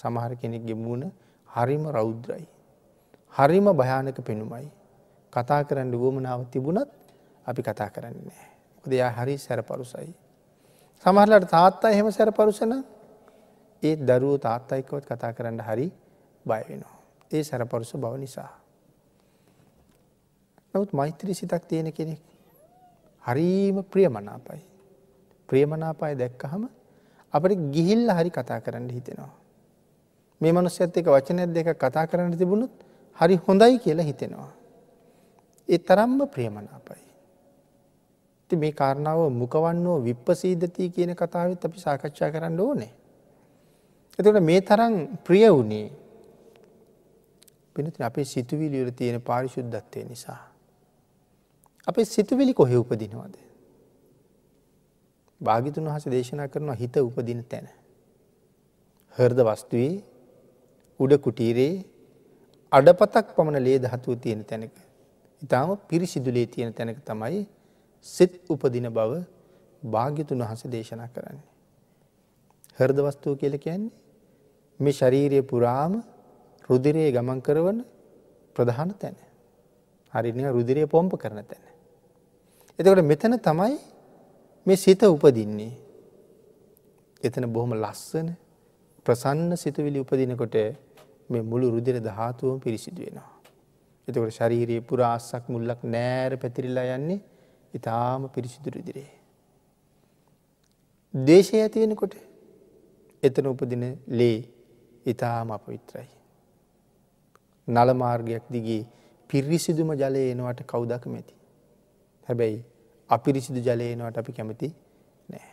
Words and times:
සමහර 0.00 0.32
කෙනෙක්ගේ 0.36 0.76
මුණ 0.76 1.02
හරිම 1.48 1.84
රෞද්‍රයි. 1.88 2.46
හරිම 3.34 3.66
භයානක 3.72 4.18
පෙනුමයි. 4.20 4.66
කතා 5.32 5.62
කරන්න 5.64 5.92
වුවමනාව 5.94 6.40
තිබුණත් 6.50 6.90
අපි 7.46 7.60
කතා 7.62 7.90
කරන්නේ 7.90 8.24
නෑ. 8.24 8.48
දෙයා 8.84 9.10
හරි 9.10 9.36
සැරපරුසයි. 9.38 10.14
සමහරලට 11.04 11.48
තාත්තා 11.48 11.90
එහෙම 11.90 12.08
සැරපරුසන 12.10 12.72
ඒ 13.82 13.96
දරුව 13.98 14.38
තාත්තයිකවත් 14.38 15.04
කතා 15.06 15.32
කරන්න 15.32 15.60
හරි 15.60 15.86
බයවෙනවා. 16.46 16.96
ඒ 17.30 17.42
සැරපරුස 17.42 17.92
බව 17.94 18.14
නිසා. 18.16 18.50
නමුත් 20.74 20.92
මෛත්‍රී 20.92 21.34
සිතක් 21.34 21.64
තියෙන 21.68 21.92
කෙනෙක්. 21.92 22.20
හරීම 23.24 23.76
ප්‍රියමනාපයි. 23.84 24.62
ප්‍රියමනාපාය 25.48 26.14
දැක්කහම 26.14 26.64
අපට 27.34 27.52
ගිහිල්ල 27.70 28.08
හරි 28.10 28.30
කතා 28.30 28.60
කරන්න 28.60 28.88
හිතෙනවා. 28.88 29.32
මේ 30.40 30.52
මනුස්්‍යත් 30.52 30.96
එක 30.96 31.06
වචනයක් 31.06 31.52
දෙක 31.52 31.68
කතා 31.76 32.06
කරන්න 32.06 32.38
තිබුණුත් 32.38 32.72
හරි 33.18 33.36
හොඳයි 33.38 33.78
කියලා 33.78 34.04
හිතෙනවා. 34.04 34.50
ඒ 35.68 35.78
තරම්ම 35.80 36.20
ප්‍රියමනාපයි. 36.26 37.02
ති 38.50 38.56
මේ 38.56 38.72
කාරණාව 38.72 39.20
මුකවන්නෝ 39.32 39.98
විප්පසීදතිය 40.02 40.88
කියන 40.90 41.14
කතාවත් 41.14 41.64
අපි 41.64 41.78
සාකච්ඡා 41.78 42.30
කරන්න 42.30 42.60
ඕනේ. 42.60 42.92
එතකට 44.18 44.40
මේ 44.42 44.60
තරම් 44.62 44.94
ප්‍රිය 45.24 45.48
වුණේ 45.48 45.86
පිනති 47.74 48.02
අපේ 48.02 48.24
සිතුවිලියල 48.24 48.90
තියෙන 48.92 49.20
පාරිශුද්ධත්වය 49.20 50.04
නිසා. 50.04 50.40
අපේ 51.86 52.04
සිතුවිලි 52.06 52.54
කොහෙ 52.54 52.76
උපදිනවාද. 52.76 53.34
භාගිතුන් 55.40 55.84
වහස 55.84 56.06
දේශනා 56.06 56.48
කරනවා 56.48 56.74
හිත 56.74 56.96
උපදින 56.98 57.44
තැන. 57.44 57.68
හර්ද 59.16 59.38
වස්තුවේ 59.42 59.94
උඩ 61.00 61.12
කුටීරේ 61.16 61.84
අඩපතක් 62.72 63.26
පමණ 63.36 63.64
ලේ 63.64 63.78
දහතුව 63.78 64.14
තියෙන 64.20 64.44
තැනක. 64.44 64.74
ඉතාම 65.42 65.70
පිරිසිදුලේ 65.88 66.46
තියෙන 66.46 66.72
තැනක 66.72 66.98
තමයි 67.04 67.46
සිත් 68.06 68.32
උපදින 68.48 68.86
බව 68.88 69.12
භාග්‍යතුන් 69.82 70.38
වහස 70.38 70.62
දේශනා 70.66 71.08
කරන්නේ. 71.08 71.48
හර්ද 72.78 72.98
වස්තුව 72.98 73.38
කියල 73.40 73.56
කියන්නේ 73.58 73.92
මේ 74.80 74.92
ශරීරය 74.92 75.40
පුරාම 75.42 75.92
රුදිරයේ 76.68 77.12
ගමන් 77.12 77.40
කරවන 77.40 77.78
ප්‍රධාන 78.56 78.90
තැන. 78.94 79.16
හරිනි 80.14 80.44
රුදිරය 80.48 80.86
පොම්ප 80.86 81.12
කරන 81.14 81.40
තැන. 81.42 81.64
එතකට 82.78 83.02
මෙතන 83.02 83.34
තමයි 83.38 83.74
මේ 84.66 84.76
සිත 84.76 85.02
උපදින්නේ. 85.04 85.72
එතන 87.22 87.44
බොහොම 87.46 87.72
ලස්සන 87.74 88.28
ප්‍රසන්න 89.06 89.56
සිතුවිලි 89.56 89.98
උපදිනකොට 89.98 90.56
මේ 91.30 91.42
මුළු 91.42 91.70
රුදිර 91.70 91.96
දහතුවම 92.00 92.58
පිරිසිදු 92.58 93.00
වෙනවා. 93.02 93.30
එතකොට 94.08 94.30
ශරීරයේ 94.30 94.80
පුරාස්සක් 94.80 95.44
මුල්ලක් 95.48 95.80
නෑර 95.86 96.32
පැතිරිල්ලා 96.36 96.86
යන්නේ 96.96 97.20
ඉතාම 97.74 98.28
පිරිසිදු 98.28 98.70
රුදිරේ. 98.70 99.10
දේශය 101.14 101.56
ඇතිවෙනකොට 101.56 102.14
එතන 103.22 103.46
උපදින 103.46 103.84
ලේ 104.08 104.38
ඉතාම 105.06 105.50
අපවිත්‍රයි. 105.50 106.08
නලමාර්ගයක් 107.68 108.44
දිගේ 108.50 108.82
පිරිසිදුම 109.30 109.90
ජලය 109.94 110.24
එනවට 110.32 110.60
කවුදක 110.64 111.04
මැති. 111.06 111.34
හැබැයි 112.28 112.58
අපිරිසිදු 113.10 113.60
ජලයනවට 113.60 114.18
අපි 114.18 114.32
කැමති 114.32 114.68
නෑ. 115.28 115.48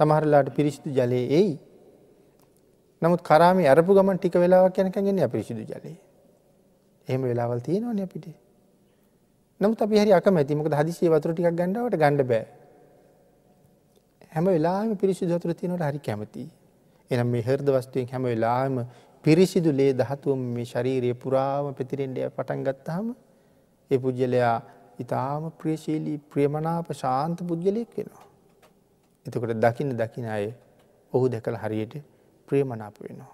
සමහරලාට 0.00 0.48
පිරිසිදු 0.56 0.90
ජලයේ 0.90 1.26
එයි 1.30 1.52
නමුත් 3.04 3.22
කරාම 3.22 3.60
අරපු 3.66 3.94
ගමන් 3.94 4.18
ටික 4.18 4.36
වෙලාවක් 4.36 4.78
යනකගෙන 4.78 5.20
අපිරිසිදු 5.20 5.62
ජලයේ. 5.62 5.96
එහෙම 7.08 7.22
වෙලාවල් 7.22 7.60
තියෙනවන 7.60 8.00
අපිට. 8.00 8.26
නමුත් 9.60 9.82
අපි 9.82 9.96
හරි 9.98 10.12
අකමැතිමක 10.12 10.68
හදිසිය 10.72 11.08
වතුර 11.08 11.32
ටික් 11.32 11.48
ගණඩාවට 11.50 11.96
ගණඩ 11.96 12.26
බෑ. 12.26 12.44
හැම 14.34 14.44
වෙලාම 14.46 14.96
පිරිසිදු 14.96 15.36
වතුර 15.36 15.52
තියෙනවට 15.54 15.84
හරි 15.84 16.00
කැමති. 16.00 16.44
එනම් 17.10 17.28
මේ 17.28 17.42
හර්ද 17.42 17.68
වස්තුවෙන් 17.70 18.08
හැම 18.10 18.24
වෙලාම 18.24 18.80
පිරිසිදු 19.24 19.70
ලේ 19.72 19.92
දහතුවම 19.92 20.40
මේ 20.54 20.64
ශරීරයේ 20.64 21.14
පුරාම 21.16 21.70
පැතිරෙන්ඩය 21.72 22.26
පටන් 22.30 22.64
ගත්තාම 22.64 23.06
ඒ 23.90 23.98
පුද්ගලයා 23.98 24.56
ඉතාම 24.98 25.52
ප්‍රියශීලී 25.60 26.18
ප්‍රියමනාප 26.32 26.88
ශාන්ත 26.94 27.38
පුද්ගලයෙක් 27.42 27.94
වෙනවා. 27.98 28.26
එතකොට 29.26 29.54
දකින 29.58 29.96
දකින 29.96 30.26
අය 30.28 30.44
ඔහු 31.12 31.26
දැකළ 31.28 31.56
හරියට 31.56 31.94
ප්‍රියමනාප 32.48 32.96
වෙනවා. 33.02 33.33